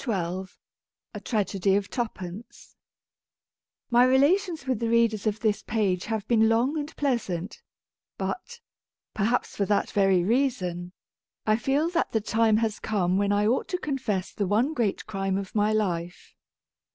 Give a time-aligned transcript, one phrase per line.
[0.07, 0.47] [Ill]
[1.13, 2.75] A TRAGEDY OF TWOPENCE
[3.91, 7.61] MY relations with the readers of this page have been long and pleasant,
[8.17, 8.59] but—
[9.13, 10.91] perhaps for that very reason—
[11.45, 15.05] I feel that the time has come when I ought to confess the one great
[15.05, 16.33] crime of my life.